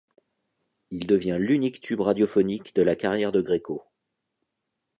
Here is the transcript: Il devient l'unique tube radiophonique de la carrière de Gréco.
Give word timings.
Il 0.89 1.05
devient 1.05 1.37
l'unique 1.39 1.79
tube 1.79 1.99
radiophonique 1.99 2.73
de 2.73 2.81
la 2.81 2.95
carrière 2.95 3.31
de 3.31 3.39
Gréco. 3.39 3.83